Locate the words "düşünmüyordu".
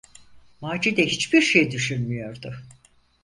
1.71-2.53